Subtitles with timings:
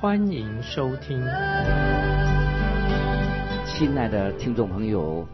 [0.00, 1.20] 欢迎收听。
[3.66, 5.28] 亲爱的听众朋友，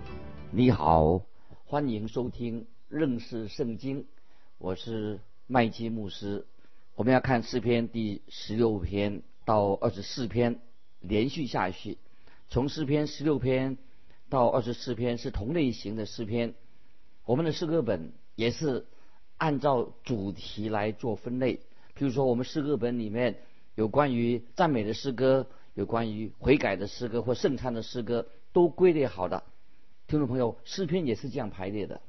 [0.50, 1.22] 你好，
[1.66, 4.06] 欢迎收听认识圣经，
[4.58, 6.44] 我是麦基牧师。
[6.96, 10.58] 我们要看诗篇第十六篇到二十四篇，
[10.98, 11.96] 连续下去。
[12.48, 13.78] 从诗篇十六篇
[14.28, 16.54] 到二十四篇是同类型的诗篇。
[17.24, 18.84] 我们的诗歌本也是
[19.36, 21.60] 按照主题来做分类。
[21.96, 23.36] 譬如说，我们诗歌本里面
[23.76, 29.44] 有关于赞美的诗歌，有关于悔改的诗歌或圣餐的诗歌，都归列好的。
[30.08, 32.00] 听众朋友，诗篇也是这样排列的。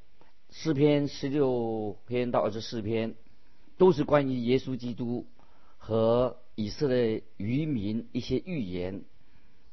[0.49, 3.13] 诗篇十六篇到二十四篇。
[3.79, 5.27] 都是关于耶稣基督
[5.77, 9.03] 和以色列渔民一些预言，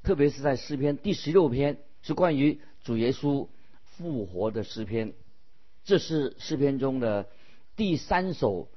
[0.03, 3.49] 特别是在诗篇第十六篇是关于主耶稣
[3.87, 5.15] 复活的诗篇，
[5.85, 7.31] 这是诗篇中的
[7.77, 8.69] 第三首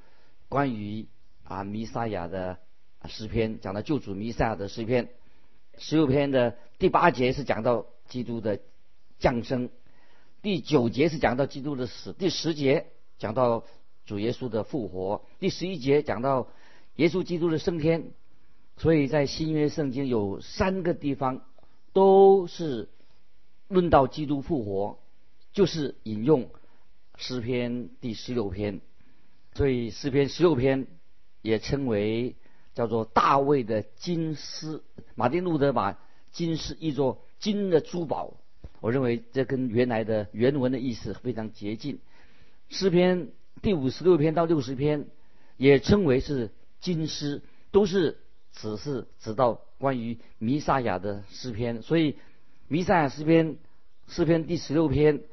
[0.48, 1.08] 关于
[1.44, 2.58] 啊弥撒亚的
[3.06, 5.10] 诗篇，讲到救主弥撒亚的诗篇。
[5.78, 8.60] 十六篇的第八节是讲到基督的
[9.20, 9.70] 降生，
[10.42, 12.88] 第九节是讲到基督的死，第十节
[13.18, 13.64] 讲到。
[14.08, 16.48] 主耶稣的复活，第十一节讲到
[16.96, 18.12] 耶稣基督的升天，
[18.78, 21.42] 所以在新约圣经有三个地方
[21.92, 22.88] 都是
[23.68, 24.98] 论到基督复活，
[25.52, 26.50] 就是引用
[27.18, 28.80] 诗篇第十六篇，
[29.56, 30.88] 所以诗篇十六篇
[31.42, 32.38] 也称为
[32.78, 34.82] 叫做大卫的金诗。
[35.16, 35.98] 马丁路德把
[36.32, 38.36] 金诗译作金的珠宝，
[38.80, 42.00] 我认为这跟原来的原文的意思非常接近。
[42.70, 43.30] 诗篇。
[43.60, 45.08] 第五十六篇到六十篇，
[45.58, 47.42] 也称为是金诗，
[47.72, 48.20] 都是
[48.52, 51.82] 只是指到关于弥撒亚的诗篇。
[51.82, 52.18] 所以，
[52.68, 53.58] 弥撒亚诗篇
[54.08, 55.24] 诗篇第十六篇，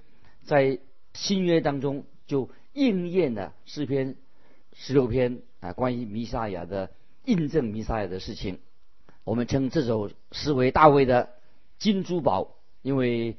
[0.42, 0.78] 在
[1.12, 4.16] 新约当中就应验了诗篇
[4.72, 6.92] 十六篇啊，关于弥撒亚的
[7.24, 8.60] 印证弥撒亚的事情。
[9.24, 11.30] 我们称这首诗为大卫的
[11.78, 13.36] 金珠宝，因为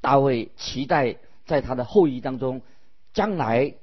[0.00, 2.62] 大卫期待在他的后裔当中
[3.12, 3.74] 将来。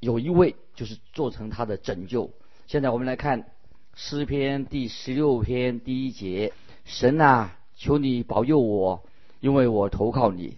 [0.00, 2.32] 有一位就是做成他的拯救。
[2.66, 3.50] 现在我们来看
[3.94, 6.54] 诗篇第十六篇第一节：
[6.86, 9.04] 神啊，求你保佑我，
[9.40, 10.56] 因为我投靠你。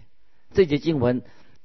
[0.53, 1.23] 这节经文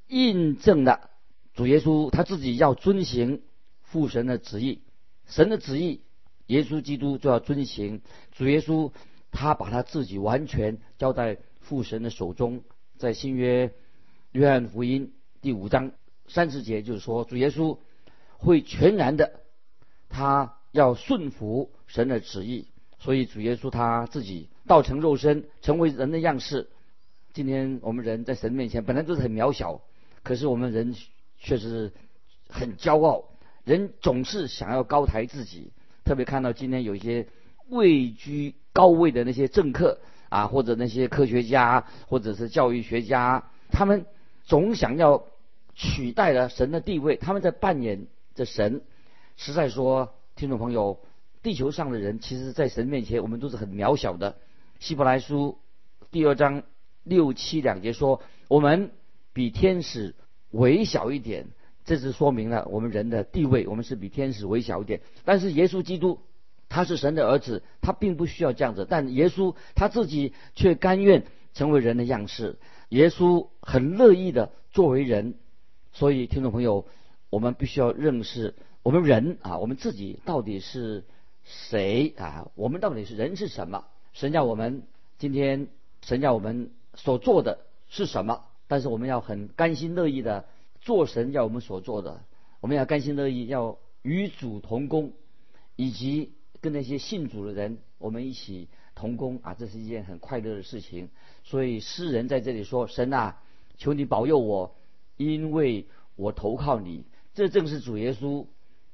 [0.08, 1.08] 印证了
[1.54, 3.42] 主耶稣他自己要遵行
[3.82, 4.82] 父神的旨意，
[5.28, 6.00] 神的旨意，
[6.48, 8.02] 耶稣基督就要遵行。
[8.32, 8.92] 主耶稣
[9.30, 12.62] 他把他自己完全交在父神的手中。
[12.98, 13.72] 在新约
[14.32, 15.92] 约翰福音第五章。
[16.26, 17.78] 三十节就是说，主耶稣
[18.36, 19.40] 会全然的，
[20.10, 22.66] 他要顺服神的旨意，
[22.98, 26.68] 所以主耶稣他自己道成肉身，成为人的样式。
[27.32, 29.80] 今天我们人在神面前本来都是很渺小，
[30.22, 30.94] 可是我们人
[31.38, 31.92] 却是
[32.48, 33.24] 很骄傲，
[33.64, 35.72] 人总是想要高抬自己。
[36.08, 37.26] 特别看到今天有一些
[37.68, 44.06] 位居高位的那些政客啊，或者那些科学家，或者是教育学家，他们
[44.44, 45.26] 总想要。
[45.80, 48.82] 取代了神的地位，他们在扮演着神。
[49.36, 50.98] 实在说，听众朋友，
[51.40, 54.34] 地球上的人，其实，在神面前，我们都是很渺小的。
[54.80, 55.56] 希伯来书
[56.10, 56.64] 第二章
[57.04, 58.90] 六七两节说，我们
[59.32, 60.16] 比天使
[60.50, 61.46] 微小一点，
[61.88, 65.00] 这是说明了我们人的地位，我们是比天使微小一点。
[65.24, 66.20] 但是耶稣基督，
[66.68, 72.58] 他是神的儿子，他并不需要这样子，但耶稣他自己却甘愿成为人的样式。
[72.90, 75.36] 耶稣很乐意的作为人。
[75.92, 76.84] 所以，听众朋友，
[77.30, 81.04] 我们必须要认识我们人啊，我们自己到底是
[81.42, 82.50] 谁啊？
[82.54, 83.86] 我们到底是人是什么？
[84.12, 84.82] 神叫我们
[85.16, 85.68] 今天，
[86.02, 88.44] 神叫我们所做的是什么？
[88.66, 90.44] 但是我们要很甘心乐意的
[90.80, 92.24] 做神要我们所做的，
[92.60, 95.12] 我们要甘心乐意要与主同工，
[95.76, 101.08] 以及跟那些信主的人我们一起同工啊，这是一件很快乐的事情。
[101.44, 103.42] 所以诗人在这里说：“神啊，
[103.76, 104.74] 求你保佑我。”
[105.18, 107.04] 因为我投靠你，
[107.34, 108.46] 这正是主耶稣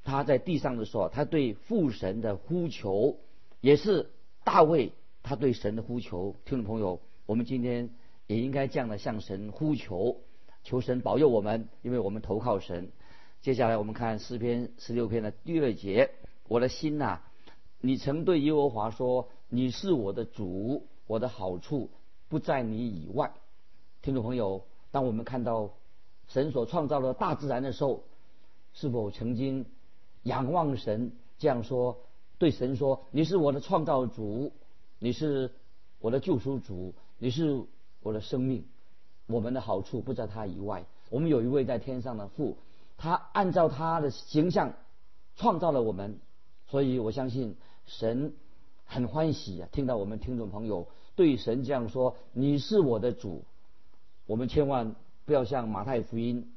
[0.03, 3.19] 他在地上的时候，他对父神的呼求，
[3.61, 4.09] 也是
[4.43, 4.91] 大卫
[5.21, 6.35] 他对神的呼求。
[6.45, 7.91] 听众朋友，我们今天
[8.25, 10.21] 也应该这样的向神呼求，
[10.65, 12.91] 求神保佑我们，因为我们投靠神。
[13.41, 16.09] 接下来我们看诗篇十六篇的第二节：
[16.47, 17.19] 我的心呐，
[17.79, 21.91] 你曾对耶和华说：“你是我的主，我的好处
[22.29, 23.31] 不在你以外。”
[24.01, 25.69] 听众朋友，当我们看到
[26.27, 28.03] 神所创造的大自然的时候，
[28.73, 29.67] 是否曾经
[30.23, 31.99] 仰望神这样说？
[32.39, 34.51] 对神说：“你是我的创造主，
[34.97, 35.51] 你是
[35.99, 37.63] 我的救赎主，你是
[38.01, 38.65] 我的生命。
[39.27, 40.85] 我们的好处不在他以外。
[41.09, 42.57] 我们有一位在天上的父，
[42.97, 44.73] 他按照他的形象
[45.35, 46.19] 创造了我们，
[46.67, 47.55] 所以我相信
[47.85, 48.33] 神
[48.85, 49.69] 很欢喜啊！
[49.71, 53.43] 听到我们听众朋友对神这样说：‘你是我的主。’
[54.25, 54.95] 我们千万
[55.25, 56.51] 不要像马太福音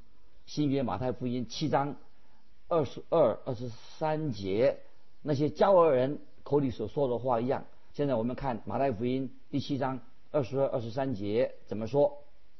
[0.46, 1.96] 新约马太福音七章
[2.68, 3.68] 二十二、二十
[3.98, 4.78] 三节。”
[5.20, 7.64] 那些骄傲人口里所说的话一样。
[7.92, 10.00] 现在我们看马太福音第七章
[10.30, 12.18] 二十二、二十三节怎么说？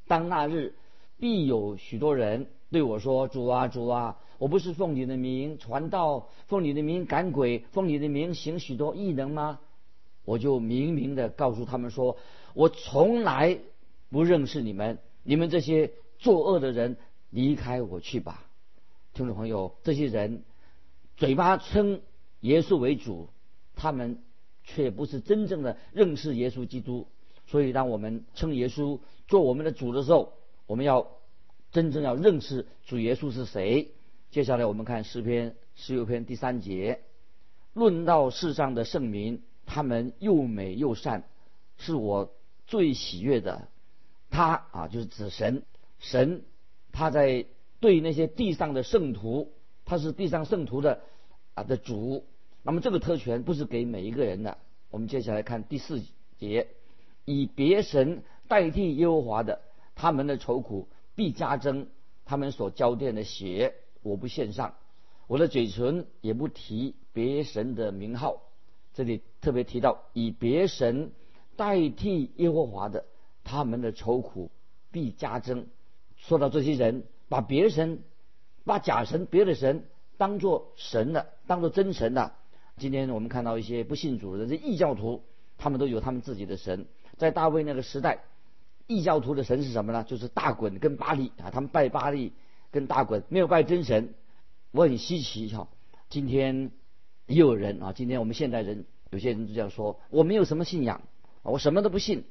[0.09, 0.73] 当那日，
[1.19, 9.59] 必有许多人对我说：“主啊，主啊，我不是奉你的名传道，奉你的名赶鬼，奉你的名行许多异能吗？”
[10.25, 12.17] 我就明明的告诉他们说
[12.53, 13.59] ：“我从来
[14.09, 16.97] 不认识你们，你们这些作恶的人，
[17.29, 18.45] 离开我去吧。”
[19.13, 20.43] 听众朋友，这些人
[21.15, 22.01] 嘴巴称。
[22.41, 23.27] 耶稣为主，
[23.75, 24.23] 他们
[24.63, 27.05] 却不是真正的认识耶稣基督。
[27.49, 30.33] 所以，当我们称耶稣做我们的主的时候，
[30.67, 31.07] 我们要
[31.71, 33.91] 真正要认识主耶稣是谁。
[34.29, 36.99] 接下来，我们看诗篇十六篇第三节：
[37.73, 41.23] 论到世上的圣民，他们又美又善，
[41.77, 42.31] 是我
[42.67, 43.67] 最喜悦的。
[44.29, 45.63] 他啊，就是指神，
[45.97, 46.43] 神
[46.91, 47.47] 他在
[47.79, 49.51] 对那些地上的圣徒，
[49.85, 51.01] 他是地上圣徒的
[51.55, 51.63] 啊。
[51.63, 52.25] 的主，
[52.61, 54.59] 那么这个特权不是给每一个人的。
[54.91, 56.03] 我们接下来看第四
[56.37, 56.67] 节：
[57.25, 59.61] 以别神代替耶和华的，
[59.95, 61.85] 他们的愁苦必加增；
[62.25, 64.73] 他们所交奠的血，我不献上；
[65.27, 68.41] 我的嘴唇也不提别神的名号。
[68.93, 71.11] 这里特别提到以别神
[71.55, 73.05] 代替耶和华的，
[73.43, 74.51] 他们的愁苦
[74.91, 75.67] 必加增。
[76.17, 78.03] 说到这些人把别神、
[78.65, 79.85] 把假神、别的神。
[80.17, 82.33] 当做神的，当做真神的。
[82.75, 85.23] 今天我们看到一些不信主的这异教徒，
[85.57, 86.87] 他们都有他们自己的神。
[87.19, 88.23] 在大卫那个时代，
[88.87, 90.03] 异教徒的神是什么呢？
[90.03, 92.33] 就是大滚跟巴利啊，他们拜巴利
[92.71, 94.15] 跟大滚，没有拜真神。
[94.71, 95.67] 我很稀奇哈，
[96.09, 96.71] 今天
[97.27, 101.03] 也有人啊，今天我们现代人有些人就这样说：我没有什么信仰，
[101.43, 102.23] 我什么都不信。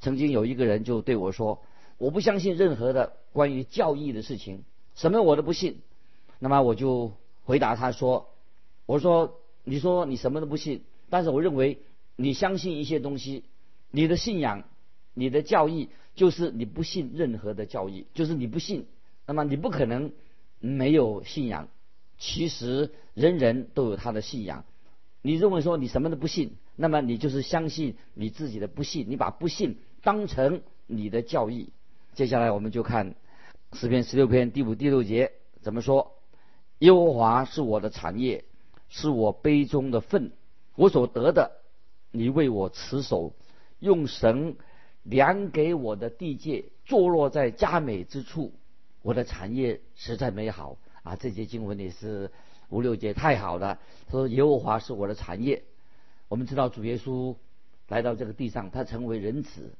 [0.00, 1.62] 曾经有一个人就对我说：
[1.98, 4.64] 我不相信任何的关于教义的事情，
[4.96, 5.82] 什么我都不信。
[6.40, 7.12] 那么我就。
[7.44, 8.28] 回答他说
[8.86, 11.82] ：“我说，你说你什么都不信，但是我认为
[12.14, 13.42] 你相信一些东西，
[13.92, 14.64] 你的信仰，
[15.14, 18.86] 你的教义就是你不信任何的教义，就是你不信，
[19.26, 20.10] 那么你不可能
[20.58, 21.68] 没有信仰。
[22.18, 24.64] 其实人人都有他的信仰。
[25.20, 31.70] 你认为说你什么都不信，那么你就是相信你自己的不信，你把不信当成你的教义。
[32.14, 33.14] 接下来我们就看
[33.72, 36.14] 诗篇十六篇第五、第六节怎么说。”
[36.80, 38.44] 耶和华是我的产业，
[38.88, 40.32] 是我杯中的份，
[40.74, 41.52] 我所得的，
[42.10, 43.34] 你为我持守，
[43.82, 44.56] 用绳
[45.02, 48.52] 量给我的地界，坐落在佳美之处。
[49.02, 51.16] 我的产业实在美好啊！
[51.16, 52.30] 这节经文也是
[52.70, 53.78] 五六节太好了。
[54.10, 55.64] 说耶和华是我的产业。
[56.28, 57.36] 我们知道主耶稣
[57.88, 59.74] 来到这个地上，他成为人子。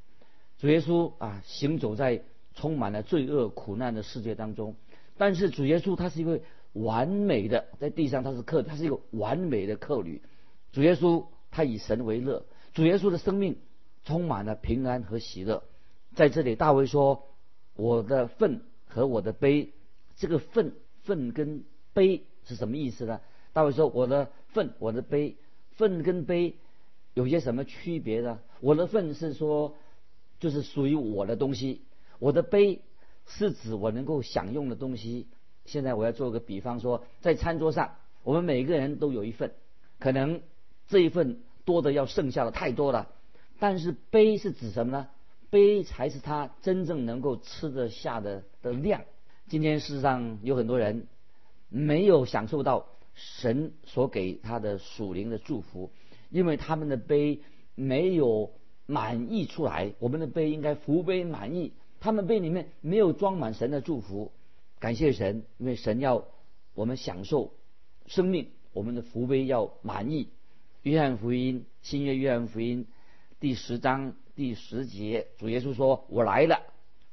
[0.59, 2.21] 主耶稣啊，行走在
[2.55, 4.75] 充满了罪恶苦难的世界当中，
[5.17, 6.43] 但是主耶稣他是一位。
[6.75, 10.23] 完美的在地上，他是客，他是一个完美的客旅。
[10.73, 13.59] 主耶稣他以神为乐，主耶稣的生命
[14.05, 15.63] 充满了平安和喜乐。
[16.15, 17.25] 在这里，大卫说
[17.75, 19.73] ：“我的粪和我的杯，
[20.17, 23.21] 这个粪粪跟杯是什么意思呢？”
[23.53, 25.37] 大卫说：“我的粪，我的杯，
[25.73, 26.57] 粪跟杯
[27.15, 28.41] 有些什么区别呢？
[28.61, 29.75] 我的粪是说，
[30.41, 31.81] 就是属于我的东西；
[32.19, 32.83] 我的杯
[33.27, 35.27] 是指我能够享用的东西。”
[35.65, 37.95] 现在我要做个比方说，在餐桌上，
[38.25, 39.53] 我们每个人都有一份，
[40.01, 40.43] 可能
[40.89, 43.09] 这一份多的要剩下的太多了，
[43.63, 45.09] 但是杯是指什么呢？
[45.49, 49.03] 杯才是他真正能够吃得下的的量。
[49.47, 51.07] 今天事实上有很多人
[51.69, 55.93] 没有享受到神所给他的属灵的祝福，
[56.29, 57.43] 因为他们的杯
[57.77, 58.51] 没有
[58.87, 59.93] 满溢出来。
[60.01, 64.33] 我们的杯应该福杯满溢，他们杯里面没有装满神的祝福。
[64.81, 66.25] 感谢神，因为神要
[66.75, 67.53] 我们享受
[68.07, 70.31] 生命，我们的福杯要满意。
[70.83, 72.89] 约翰福音新约约翰福音
[73.43, 76.61] 第十章第十节，主耶稣说：“我来了，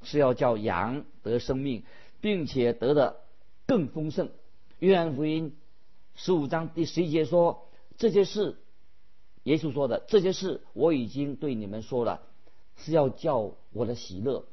[0.04, 1.82] 是要叫羊得生命，
[2.22, 3.22] 并且得的
[3.66, 4.30] 更丰盛。”
[4.78, 5.56] 约翰福音
[6.14, 7.68] 十五章第十一节说
[7.98, 8.58] ：“这些事
[9.42, 12.22] 耶稣说的这些事，我已经对你们说了，
[12.76, 14.46] 是要叫我的喜乐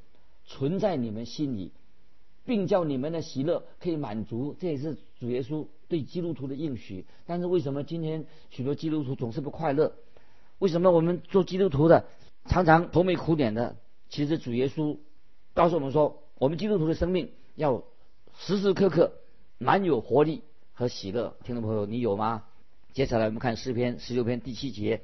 [0.46, 1.72] 存在你们心里，
[2.46, 4.56] 并叫你们的喜乐可以满足。
[4.58, 7.04] 这也是主耶稣对基督徒的应许。
[7.26, 9.94] 但是为什么今天许多基督徒总是不快乐？
[10.58, 12.06] 为什么我们做基督徒的
[12.46, 13.76] 常常愁眉苦脸的？
[14.08, 14.98] 其实主耶稣
[15.52, 17.82] 告诉我们说，我们基督徒的生命要
[18.38, 19.12] 时时刻刻
[19.58, 21.36] 满有活力和喜乐。
[21.44, 22.44] 听众朋友，你有吗？
[22.92, 25.02] 接下来我们看诗篇十六篇第七节：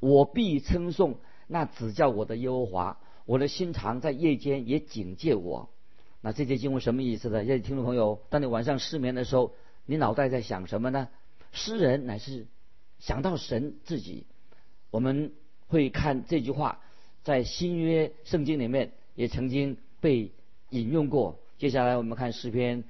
[0.00, 5.70] 我必称颂那指教我的耶和华，我的心肠在夜间也警戒我。
[6.20, 7.42] 那这节经文什么意思呢？
[7.44, 9.54] 各位听众朋友，当你晚上失眠的时候，
[9.86, 11.08] 你脑袋在想什么呢？
[11.52, 12.48] 诗人乃是
[12.98, 14.26] 想到神自己。
[14.94, 15.32] 我们
[15.66, 16.78] 会看这句话，
[17.24, 20.30] 在新约圣经里面也曾经被
[20.70, 21.40] 引用过。
[21.58, 22.84] 接下来我们看诗篇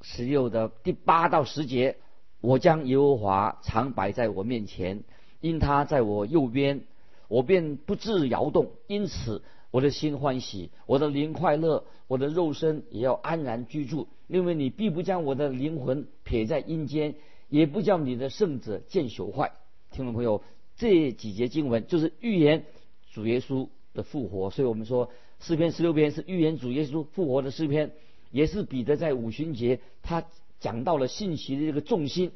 [0.00, 1.98] 十六的第八到十节。
[2.40, 5.02] 我将耶和华常摆在我面前，
[5.42, 6.84] 因他在我右边，
[7.28, 8.70] 我便不致摇动。
[8.86, 14.08] 因此，我的心欢喜，我的灵快乐，我的肉身也要安然居住。
[14.26, 17.14] 因为你必不将我的灵魂撇在阴间，
[17.50, 19.52] 也不叫你的圣者见朽坏。
[19.90, 20.42] 听众朋友，
[20.82, 22.64] 这几节经文就是预言
[23.12, 27.92] 主耶稣的复活，所以我们说诗篇十六篇是预言主耶稣复活的诗篇，
[28.32, 30.24] 也是彼得在五旬节他。
[30.58, 32.30] 讲到了信息的这个重心，《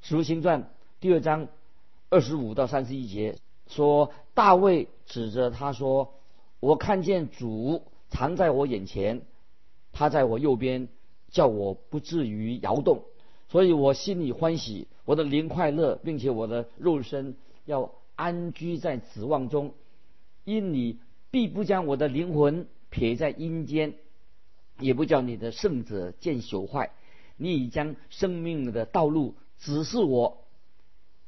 [0.00, 0.62] 使徒行传》
[1.00, 1.48] 第二章
[2.08, 6.14] 二十五到三十一节说，大卫指着他说
[6.60, 9.20] ：“我看见主藏在我眼前，
[9.92, 10.88] 他在我右边，
[11.30, 13.02] 叫我不至于摇动，
[13.50, 17.36] 所以我心里欢喜，我的灵快乐，并且我的肉身
[17.68, 19.74] 要安居在指望中，
[20.44, 23.92] 因你必不将我的灵魂撇在阴间，
[24.80, 26.90] 也不叫你的圣者见朽坏。”
[27.36, 30.44] 你已将生命的道路指示我，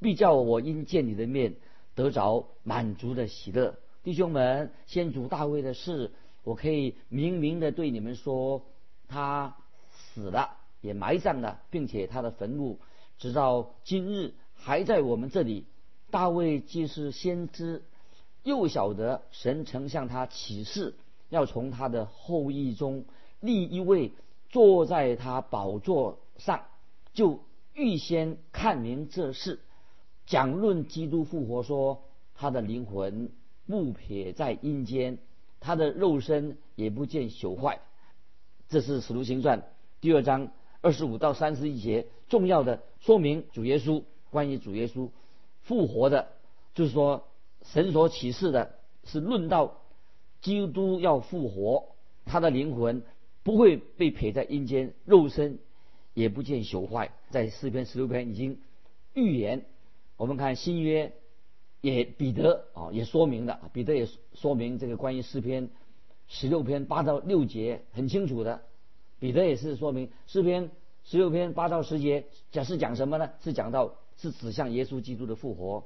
[0.01, 1.57] 必叫我因见你的面
[1.95, 3.79] 得着满足的喜乐。
[4.03, 6.11] 弟兄们，先祖大卫的事，
[6.43, 8.65] 我可以明明的对你们说，
[9.07, 9.57] 他
[9.91, 12.81] 死了，也埋葬了，并且他的坟墓
[13.19, 15.67] 直到今日还在我们这里。
[16.11, 17.83] 大卫既是先知，
[18.43, 20.95] 又晓得神曾向他启示，
[21.29, 23.05] 要从他的后裔中
[23.41, 24.13] 立一位。
[24.53, 26.65] 坐在他宝座上，
[27.13, 27.39] 就
[27.73, 29.61] 预先看明这事，
[30.27, 32.03] 讲论基督复活，说
[32.35, 33.31] 他的灵魂
[33.69, 35.19] 不撇在阴间，
[35.61, 37.79] 他的肉身也不见朽坏。
[38.69, 39.63] 这是使徒行传
[40.01, 40.51] 第二章
[40.81, 45.11] 二十五到三十一节重要的说明主耶稣关于主耶稣
[45.63, 46.29] 复活的，
[46.75, 47.29] 就是说
[47.63, 48.75] 神所启示的
[49.05, 49.81] 是论到
[50.41, 53.03] 基督要复活，他的灵魂。
[53.43, 55.61] 不会被撇在阴间，肉身
[56.13, 57.11] 也不见朽坏。
[57.31, 58.61] 在四篇十六篇已经
[59.15, 59.65] 预言。
[60.19, 61.15] 我们看新约
[61.81, 65.71] 也彼得啊也说明的，彼得也说明这个关于诗篇
[66.29, 68.61] 十六篇八到六节很清楚的。
[69.19, 70.71] 彼得也是说明诗篇
[71.05, 73.31] 十六篇八到十节讲是讲什么呢？
[73.43, 75.85] 是讲到是指向耶稣基督的复活，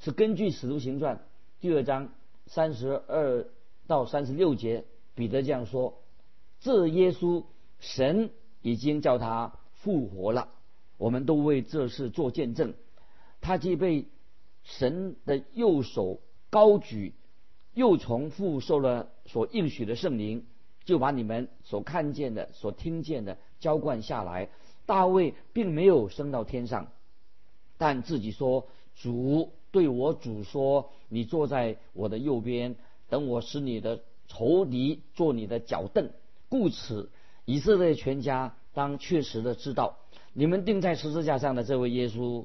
[0.00, 1.24] 是根据使徒行传
[1.60, 2.10] 第二章
[2.46, 3.46] 三十二
[3.86, 4.84] 到三十六节，
[5.14, 5.94] 彼得这样说。
[6.60, 7.44] 这耶稣，
[7.78, 10.48] 神已经叫他复活了，
[10.98, 12.74] 我们都为这事做见证。
[13.40, 14.04] 他既被
[14.62, 16.20] 神的右手
[16.50, 17.14] 高举，
[17.72, 20.44] 又从复受了所应许的圣灵，
[20.84, 24.50] 就把你们所看见的、所听见的浇灌下来。
[24.84, 26.88] 大卫并没有升到天上，
[27.80, 32.76] 但自己说：“主对我主说，你坐在我的右边，
[33.08, 36.10] 等我使你的仇敌做你的脚凳。”
[36.50, 37.08] 故此，
[37.46, 39.96] 以色列全家当确实的知道，
[40.34, 42.44] 你们钉在十字架上的这位耶稣，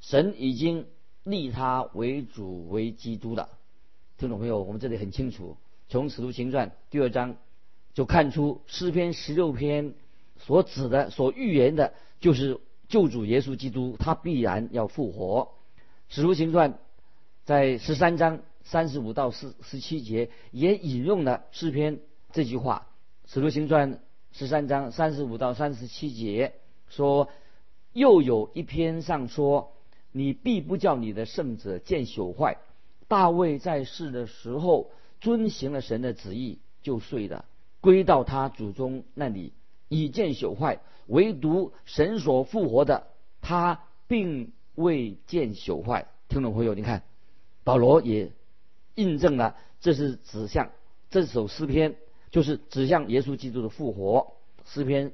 [0.00, 0.86] 神已经
[1.24, 3.48] 立他为主为基督了。
[4.18, 5.56] 听众朋友，我们这里很清楚，
[5.88, 7.34] 从使徒行传第二章
[7.92, 9.94] 就看出诗篇十六篇
[10.38, 12.60] 所指的、所预言的，就是
[12.90, 15.52] 救主耶稣基督，他必然要复活。
[16.08, 16.78] 使徒行传
[17.44, 22.00] 在十三章三十五到四十七节也引用了诗篇
[22.32, 22.88] 这句话。
[23.26, 24.00] 使徒行传
[24.32, 26.54] 十三章三十五到三十七节
[26.88, 27.28] 说，
[27.92, 29.72] 又有一篇上说，
[30.10, 32.58] 你必不叫你的圣者见朽坏。
[33.06, 37.44] 大卫在世的时候遵行了神的旨意，就睡了，
[37.80, 39.52] 归到他祖宗那里，
[39.90, 40.80] 已见朽坏。
[41.06, 43.08] 唯独神所复活的，
[43.42, 46.06] 他并未见朽坏。
[46.28, 47.02] 听众朋友，你看，
[47.64, 48.32] 保罗也
[48.94, 50.70] 印证了，这是指向
[51.10, 51.96] 这首诗篇。
[52.30, 55.10] 就是指向耶稣基督的复活，诗篇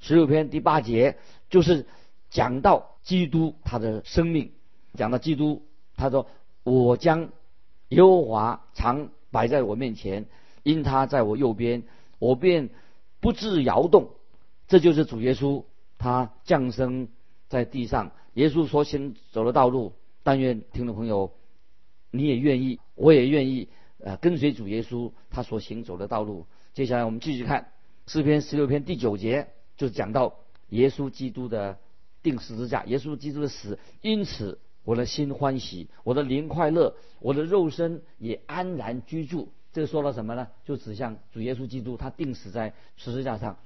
[0.00, 1.16] 十六篇第八节
[1.48, 1.86] 就是
[2.28, 4.50] 讲到基督他的生命，
[4.94, 5.62] 讲到基督
[5.94, 6.26] 他说
[6.64, 7.30] ：“我将
[7.90, 10.26] 耶和华常摆在我面前，
[10.64, 11.84] 因他在我右边，
[12.18, 12.68] 我便
[13.20, 14.10] 不致摇动。”
[14.68, 15.64] 这就是主耶稣
[15.98, 17.08] 他降生
[17.48, 19.92] 在地上，耶稣所行走的道路。
[20.22, 21.32] 但愿听众朋友，
[22.10, 23.68] 你也愿意，我也愿意，
[24.00, 26.46] 呃，跟随主耶稣他所行走的道路。
[26.74, 27.70] 接下来我们继续看
[28.08, 29.46] 诗篇十六篇第九节，
[29.76, 30.34] 就讲到
[30.70, 31.78] 耶稣基督的
[32.24, 33.78] 定十字架，耶稣基督的死。
[34.02, 39.52] 因此，我的心欢喜，我的灵快乐，我的肉身也安然居住。
[39.72, 40.48] 这说了什么呢？
[40.64, 43.58] 就指向主耶稣基督，他定死在十字架上。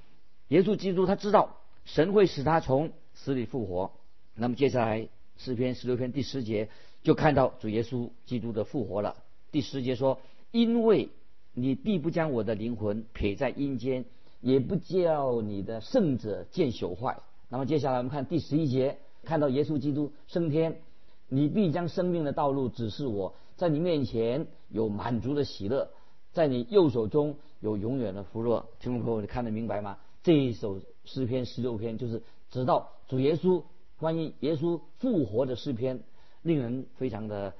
[0.51, 3.91] 耶稣基督他知道神会使他从死里复活。
[4.35, 5.09] 那么接下来。
[5.37, 6.69] 诗篇十六篇第十节
[7.01, 9.15] 就看到主耶稣基督的复活了。
[9.51, 10.19] 第十节说
[10.51, 11.09] ：“因为
[11.55, 14.05] 你必不将我的灵魂撇在阴间，
[14.39, 17.17] 也不叫你的圣者见朽坏。”
[17.49, 20.79] 那么接下来我们看第十一节，看到耶稣基督升天，
[21.27, 25.89] 你必将生命的道路指示我，在你面前有满足的喜乐，
[26.33, 28.63] 在你右手中有永远的福乐。
[28.79, 29.97] 听众朋友，你看得明白吗？
[30.23, 33.63] 这一首诗篇十六篇就是直到主耶稣。
[33.97, 36.01] 关于耶稣复活的诗篇，
[36.41, 37.53] 令人非常的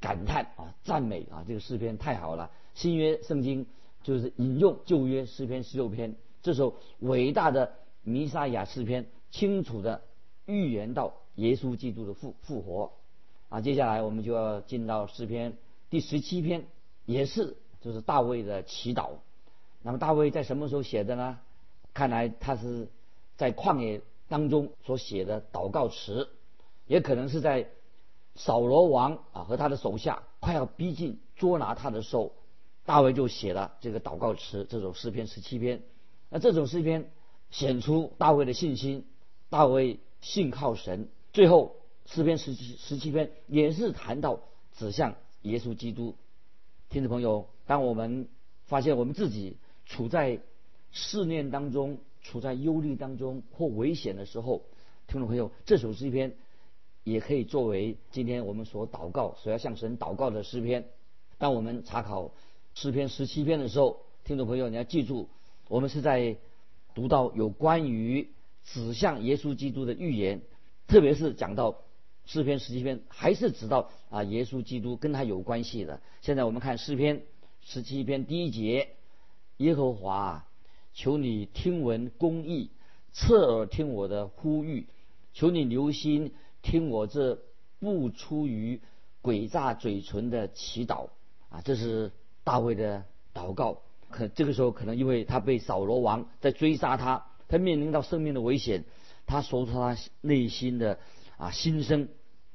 [0.00, 2.50] 感叹啊，赞美啊，这个诗篇太好了。
[2.72, 3.66] 新约圣经
[4.02, 10.04] 就是引用旧约诗篇十六篇，这首伟大的弥撒亚诗篇，清楚的
[10.46, 12.92] 预言到耶稣基督的复复活
[13.50, 13.60] 啊。
[13.60, 15.58] 接下来我们就要进到诗篇
[15.90, 16.66] 第十七篇，
[17.04, 19.10] 也是就是大卫的祈祷。
[19.82, 21.40] 那么大卫在什么时候写的呢？
[21.94, 22.88] 看来他是
[23.36, 24.02] 在旷野。
[24.26, 26.30] 当中所写的祷告词，
[26.86, 27.68] 也可能是在
[28.34, 32.32] 扫罗王啊和他的手下快要逼近捉拿他的时候，
[32.86, 35.82] 大卫就写了这个祷告词，这首诗篇十七篇。
[36.30, 37.12] 那这首诗篇
[37.50, 39.04] 显出大卫的信心，
[39.50, 41.10] 大卫信靠神。
[41.34, 44.40] 最后诗篇十七十七篇也是谈到
[44.72, 46.16] 指向耶稣基督。
[46.88, 48.26] 听众朋友，当我们
[48.64, 50.40] 发现我们自己处在
[50.94, 54.62] 试炼当中，处在忧虑当中或危险的时候，
[55.08, 56.36] 听众朋友，这首诗篇
[57.02, 60.86] 也可以作为今天我们所祷告、所要向神祷告的诗篇。
[61.36, 62.30] 当我们查考
[62.74, 65.28] 诗篇十七篇的时候，听众朋友你要记住，
[65.68, 66.36] 我们是在
[66.94, 68.30] 读到有关于
[68.62, 70.42] 指向耶稣基督的预言，
[70.86, 71.82] 特别是讲到
[72.24, 76.00] 诗篇十七篇，还是指到啊耶稣基督跟他有关系的。
[76.20, 77.24] 现在我们看诗篇
[77.62, 78.90] 十七篇第一节，
[79.56, 80.46] 耶和华。
[80.94, 82.70] 求你听闻公义，
[83.12, 84.86] 侧耳听我的呼吁；
[85.32, 87.40] 求你留心听我这
[87.80, 88.80] 不出于
[89.20, 91.08] 诡诈嘴唇的祈祷。
[91.48, 92.12] 啊，这是
[92.44, 93.04] 大卫的
[93.34, 93.82] 祷告。
[94.08, 98.84] 可这个时候，可能因为他被扫罗王在追杀他，他面临到生命的危险，
[99.26, 101.00] 他说出他内心的
[101.36, 102.08] 啊心声。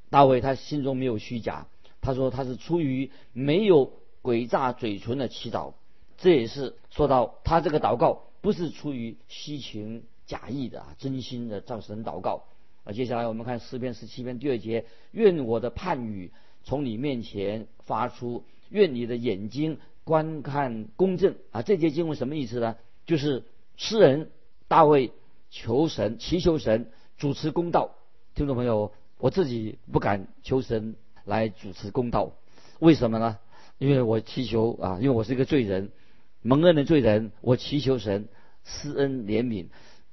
[0.10, 1.68] 大卫他心中没有虚假，
[2.00, 3.92] 他说他是出于没有
[4.24, 5.74] 诡诈嘴唇的祈祷。
[6.18, 8.24] 这也是说到他这个祷告。
[8.42, 12.46] 不是出于虚情假意的啊，真心的造神祷告
[12.84, 12.94] 啊。
[12.94, 16.32] 接下来我们看诗篇十七篇第二节：愿我的判语
[16.64, 21.62] 从你面前发出，愿你的眼睛观看公正啊。
[21.62, 22.76] 这节经文什么意思呢？
[23.06, 23.44] 就是
[23.76, 24.30] 诗人
[24.68, 25.12] 大卫
[25.50, 27.96] 求神祈求神主持公道。
[28.36, 32.32] 听众朋友，我自己不敢求神来主持公道，
[32.80, 33.38] 为什么呢？
[33.80, 35.92] 因为我祈求啊，因为我是一个罪人。
[36.42, 38.30] 蒙恩的罪人，我祈求神
[38.64, 39.68] 施恩怜悯，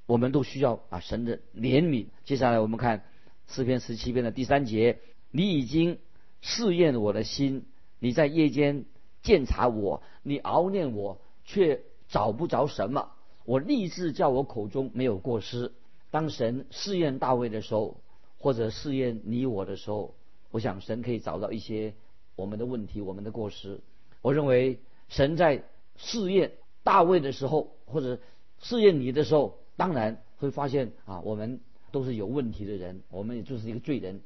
[0.05, 2.07] 我们都需要啊神的怜悯。
[2.25, 3.05] 接下来我们看
[3.47, 4.99] 诗篇十七篇的第三节：
[5.31, 5.99] 你已经
[6.41, 7.65] 试验我的心，
[7.99, 8.83] 你在夜间
[9.23, 13.11] 鉴察我，你熬念我，却找不着什么。
[13.45, 15.71] 我立志叫我口中没有过失。
[16.11, 18.01] 当神试验大卫的时候，
[18.37, 20.13] 或者试验你我的时候，
[20.51, 21.93] 我想神可以找到一些
[22.35, 23.79] 我们的问题、我们的过失。
[24.21, 25.63] 我认为神在。
[25.97, 28.19] 试验大卫的时候，或者
[28.59, 31.59] 试验你的时候，当然会发现啊，我们
[31.91, 34.21] 都是有问题的人，我们也就是一个罪人。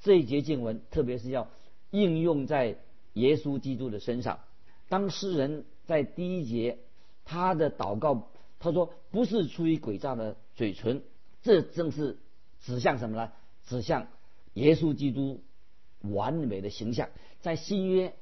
[0.00, 1.48] 这一节经文，特别是要
[1.90, 2.76] 应用在
[3.14, 4.40] 耶稣基督的身上。
[4.88, 6.78] 当诗人在第一节
[7.24, 11.02] 他的祷告，他说不是出于诡诈的嘴唇，
[11.42, 12.18] 这正是
[12.60, 13.32] 指向什么呢？
[13.66, 14.08] 指向
[14.52, 15.42] 耶稣基督
[16.00, 17.08] 完美的形象。
[17.40, 18.14] 在新约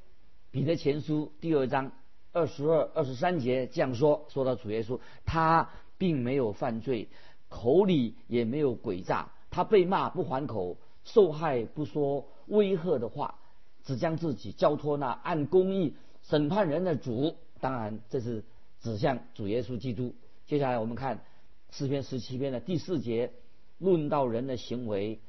[0.51, 1.91] 彼得前书第二章。
[2.33, 5.69] 二十二、二十三节这样说：说到主耶稣，他
[5.99, 7.07] 并没有犯罪，
[7.47, 13.35] 口里也没有诡诈，他被骂不还口，受害不说威吓的话，
[13.83, 15.93] 只将自己交托那按公义
[16.23, 17.35] 审判人的主。
[17.61, 18.43] 当然，这是
[18.81, 20.15] 指向主耶稣基督。
[20.47, 21.23] 接下来我们看
[21.69, 23.31] 诗篇十七篇的第四节，
[23.77, 25.19] 论到人的行为，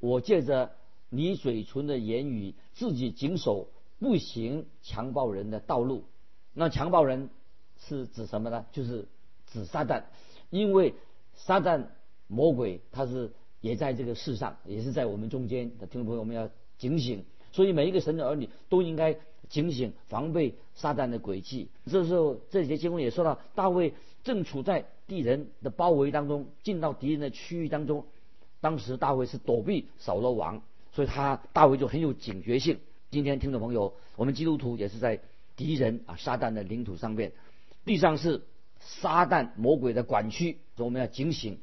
[0.00, 0.72] 我借着
[1.08, 6.04] 你嘴唇的言语，自己谨守，不行强暴人的道路。
[6.54, 7.30] 那强暴人
[7.78, 8.66] 是指什么呢？
[8.72, 9.06] 就是
[9.46, 10.02] 指撒旦，
[10.50, 10.94] 因为
[11.34, 11.86] 撒旦
[12.26, 17.24] 魔鬼他是也在这个世上，也是在我们中间的听众朋友，我们要警醒。
[17.52, 19.16] 所以每一个神的儿女都应该
[19.48, 21.68] 警醒，防备撒旦的诡计。
[21.86, 28.06] 这时候这节经文也说到，大卫正处在敌人的包围当中，进到敌人的区域当中。
[28.60, 30.62] 当时大卫是躲避扫罗王。
[30.94, 32.78] 所以他大卫就很有警觉性。
[33.10, 35.20] 今天听众朋友，我们基督徒也是在
[35.56, 37.32] 敌人啊撒旦的领土上面，
[37.84, 38.42] 地上是
[38.78, 41.60] 撒旦魔鬼的管区，所以我们要警醒。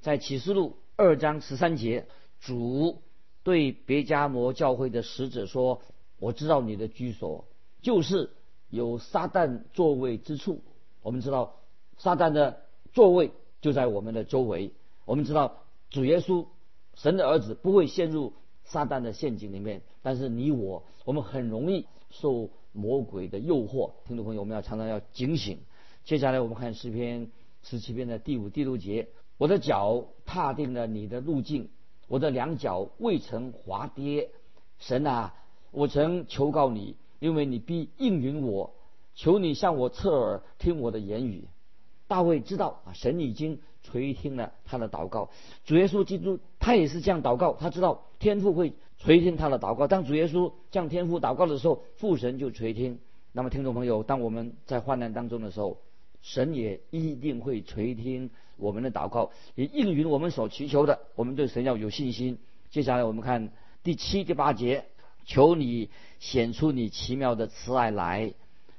[0.00, 2.06] 在启示录二章十三节，
[2.40, 3.02] 主
[3.42, 5.82] 对别加摩教会的使者说
[6.18, 7.44] ：“我知道你的居所
[7.80, 8.30] 就是
[8.68, 10.62] 有撒旦座位之处。
[11.02, 11.56] 我们知道
[11.98, 14.72] 撒旦的座位就在我们的周围。
[15.04, 16.46] 我们知道主耶稣
[16.94, 18.32] 神的儿子不会陷入。”
[18.64, 23.92] 撒旦的陷阱里面，但是你我，我们很容易受魔鬼的诱惑。
[24.06, 25.58] 听众朋友，我们要常常要警醒。
[26.04, 27.30] 接下来我们看诗篇
[27.62, 29.08] 十七篇的第五、第六节：
[29.38, 31.68] 我的脚踏定了你的路径，
[32.08, 34.30] 我的两脚未曾滑跌。
[34.78, 35.34] 神啊，
[35.70, 38.74] 我曾求告你，因为你必应允我。
[39.14, 41.46] 求你向我侧耳听我的言语。
[42.08, 45.30] 大卫知道啊，神已经垂听了他的祷告。
[45.64, 49.88] 主耶稣基督他也是这样祷告，他知道天父会垂听他的祷告。
[49.88, 53.00] 当主耶稣向天父祷告的时候，父神就垂听。
[53.32, 55.78] 那么听众朋友，当我们在患难当中的时候，
[56.22, 61.00] 神也一定会垂听我们的祷告，也应允我们所祈求的。
[61.16, 62.38] 我们对神要有信心。
[62.70, 63.50] 接下来我们看
[63.82, 64.84] 第七、第八节：
[65.26, 68.32] 求你显出你奇妙的慈爱来。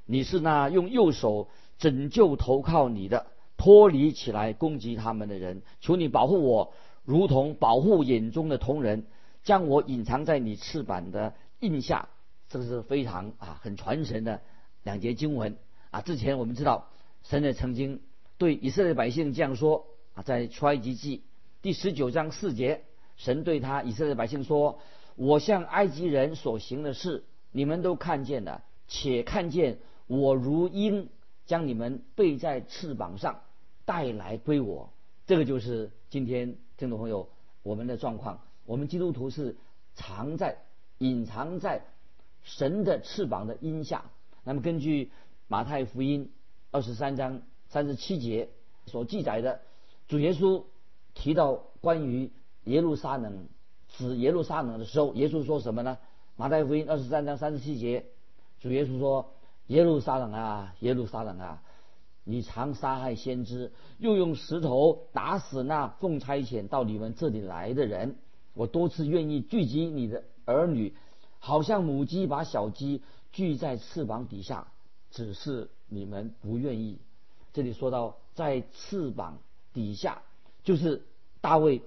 [0.06, 1.48] 你是那用右手。
[1.76, 6.72] 拯救投靠你的，脱离起来攻击他们的人，求你保护我，
[7.04, 9.04] 如同保护眼中的同人，
[9.44, 12.08] 将我隐藏在你翅膀的印下。
[12.48, 14.40] 这个是非常啊很传神的
[14.82, 15.56] 两节经文
[15.90, 16.00] 啊。
[16.00, 16.88] 之前我们知道，
[17.22, 18.00] 神也曾经
[18.38, 21.22] 对以色列百姓这样说啊，在出埃及记
[21.62, 22.82] 第十九章四节，
[23.16, 24.80] 神对他以色列百姓说
[25.14, 29.78] ：“我向埃及人所行的事，你们都看见了，且看见
[30.08, 31.08] 我如鹰。”
[31.46, 33.42] 将你们背在翅膀上
[33.84, 34.94] 带来归我，
[35.26, 37.28] 这个就是今天听众朋友
[37.62, 38.40] 我们的状况。
[38.66, 39.56] 我们基督徒是
[39.94, 40.58] 藏在、
[40.98, 41.82] 隐藏在
[42.42, 44.04] 神的翅膀的荫下。
[44.44, 45.10] 那么根据
[45.48, 46.32] 马太福音
[46.70, 48.48] 二十三章三十七节
[48.86, 49.60] 所记载的，
[50.08, 50.64] 主耶稣
[51.14, 52.30] 提到关于
[52.64, 53.48] 耶路撒冷
[53.88, 55.98] 指耶路撒冷的时候，耶稣说什么呢？
[56.36, 58.06] 马太福音二十三章三十七节，
[58.60, 59.30] 主耶稣说。
[59.68, 61.62] 耶路撒冷啊，耶路撒冷啊！
[62.22, 68.18] 你常杀害先知，又用石头打死那奉差遣到你们这里来的人。
[68.54, 70.94] 我多次愿意聚集你的儿女，
[71.38, 74.68] 好像母鸡把小鸡聚在翅膀底下，
[75.10, 76.98] 只是你们不愿意。
[77.52, 79.38] 这里说到在翅膀
[79.72, 80.22] 底下，
[80.62, 81.04] 就是
[81.40, 81.82] 大卫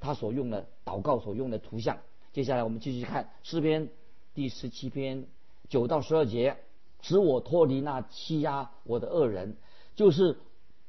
[0.00, 1.98] 他所用的祷告所用的图像。
[2.32, 3.90] 接下来我们继续看诗篇
[4.32, 5.26] 第十七篇
[5.68, 6.56] 九到十二节。
[7.04, 9.56] 使我脱离那欺压我的恶人，
[9.96, 10.38] 就是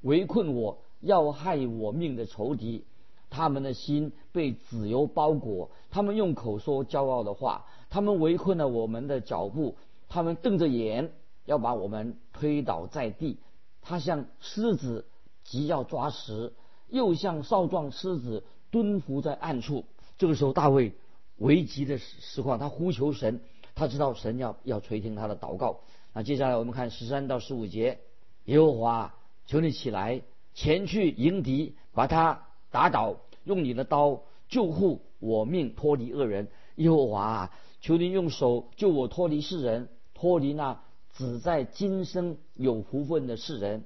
[0.01, 2.85] 围困我要害我命的仇敌。
[3.33, 9.75] 他们的心被自由包裹，他们用口说骄傲的话，他们围困了我们的脚步，
[10.07, 11.11] 他们瞪着眼
[11.45, 13.39] 要把我们推倒在地。
[13.81, 15.05] 他像狮子
[15.43, 16.53] 急要抓食，
[16.89, 19.85] 又像少壮狮子蹲伏在暗处。
[20.19, 20.93] 这个时候，大卫
[21.37, 23.41] 危急的实况，他呼求神，
[23.73, 25.79] 他知道神要要垂听他的祷告。
[26.13, 27.97] 那接下来我们看十三到十五节，
[28.45, 29.15] 耶和华，
[29.47, 30.21] 求你起来，
[30.53, 36.47] 前去迎敌，把他打倒，用你的刀救护我命，脱离恶人。
[36.75, 37.51] 耶和华，
[37.81, 40.81] 求您用手救我脱离世人，脱离那
[41.13, 43.83] 只在今生有福分的世人。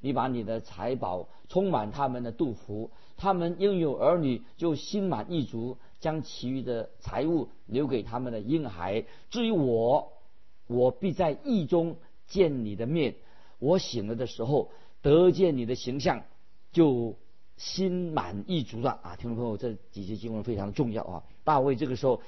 [0.00, 9.04] 你把你的财宝充满他们的肚腹，他们拥有儿女就心满意足，将其余的财物留给他们的婴孩。
[9.30, 10.12] 至于我。
[10.68, 11.96] 我必在意中
[12.28, 13.16] 见你的面，
[13.58, 14.70] 我醒了的时候
[15.02, 16.22] 得见你的形象，
[16.72, 17.16] 就
[17.62, 19.14] 心满意足了啊！
[19.14, 21.22] 听众朋友，这几节经文非常重要啊！
[21.44, 22.20] 大卫这个时候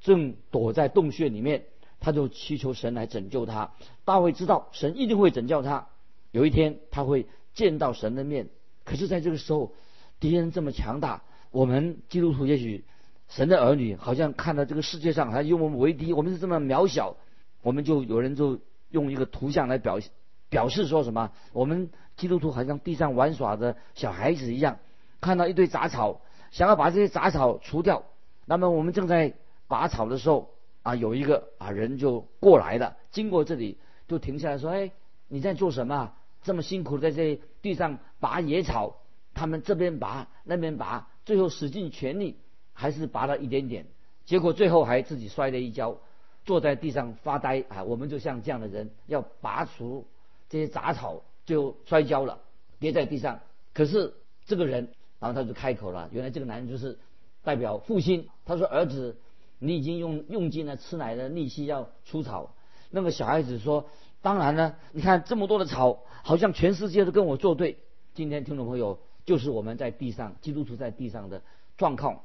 [0.00, 1.66] 正躲在洞穴里面，
[2.00, 3.74] 他就祈求神来拯救他。
[4.06, 5.88] 大卫知道神一定会拯救他，
[6.30, 8.48] 有一天他会见到神的面。
[8.84, 9.74] 可是，在这个时候，
[10.20, 12.86] 敌人这么强大，我们基督徒也许
[13.28, 17.14] 神的儿女好像看到这个世界上还以我们为敌，我们是这么渺小。
[17.60, 20.00] 我们就有人就用一个图像来表
[20.48, 21.30] 表示说什么？
[21.52, 24.78] 我们基督徒好像地上玩耍的小孩子一样，
[25.22, 28.04] 看到一堆杂草，想要把这些杂草除掉。
[28.44, 29.32] 那么我们正在
[29.68, 30.50] 拔草的时候
[30.82, 34.90] 啊，有一个啊人就过来了，经过这里就停下来说：“哎，
[35.28, 36.12] 你在做什么？
[36.42, 38.96] 这么辛苦在这地上拔野草？
[39.34, 42.36] 他们这边拔那边拔，最后使尽全力
[42.72, 43.86] 还是拔了一点点，
[44.24, 45.98] 结果最后还自己摔了一跤，
[46.44, 47.84] 坐在地上发呆啊！
[47.84, 50.06] 我们就像这样的人，要拔除
[50.48, 52.40] 这些杂草，就摔跤了，
[52.78, 53.40] 跌在地上。
[53.72, 54.14] 可是
[54.46, 56.98] 这个人，然后他就开口了，原来这个男人就是
[57.42, 58.28] 代表父亲。
[58.44, 59.16] 他说：“儿子。”
[59.60, 62.54] 你已经用用尽了吃奶的力气要除草，
[62.90, 63.86] 那个小孩子说
[64.22, 67.78] ：“当然了，你看这么多的草，好像全世界都跟我作对。”
[68.14, 71.42] 今天听众朋友，就是我们在地上，基督徒在地上的
[71.76, 72.20] 状况。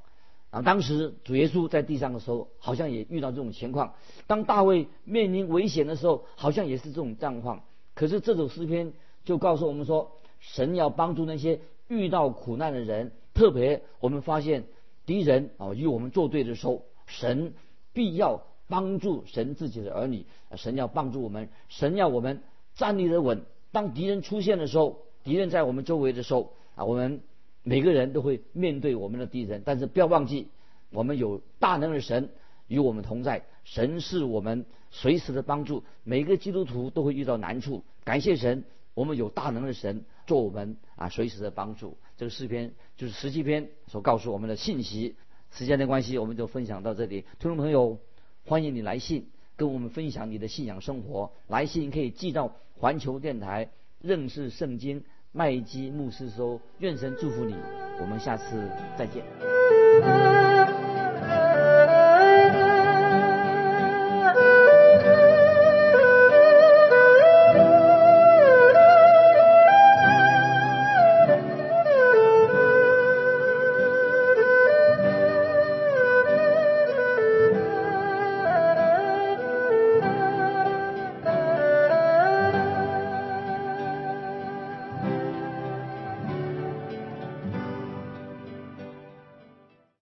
[0.52, 3.96] 啊，当时主耶稣在地上的时候，好像也遇到这种情况。
[4.28, 7.64] 当大卫面临危险的时候，好像也是这种状况。
[7.96, 8.94] 可是这首诗篇
[9.26, 14.66] 就告诉我们说，神要帮助那些遇到苦难的人，特别我们发现
[15.06, 16.84] 敌人啊与我们作对的时候。
[17.06, 17.54] 神
[17.92, 22.42] 必要帮助神自己的儿女，神要帮助我们，神要我们
[22.76, 23.44] 站立得稳。
[23.74, 27.22] 当敌人出现的时候，敌人在我们周围的时候啊，我们
[27.62, 29.62] 每个人都会面对我们的敌人。
[29.66, 30.48] 但是不要忘记，
[30.92, 32.30] 我们有大能的神
[32.68, 35.84] 与我们同在，神是我们随时的帮助。
[36.06, 41.98] 每个基督徒都会遇到难处，感谢神，我们有大能的神做我们啊随时的帮助。
[42.18, 45.16] 这个诗篇就是十七篇所告诉我们的信息。
[45.52, 47.22] 时间的关系，我们就分享到这里。
[47.38, 48.00] 听众朋友，
[48.46, 51.32] 欢迎你来信跟我们分享你的信仰生活。
[51.48, 53.70] 来信可以寄到环球电台
[54.02, 56.60] 认识圣经麦基牧师收。
[56.80, 57.56] 愿神祝福你，
[58.02, 60.33] 我们下次再见。